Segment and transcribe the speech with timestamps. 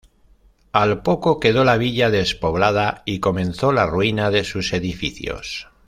[0.71, 5.67] Al poco quedó la villa despoblada y comenzó la ruina de sus edificios.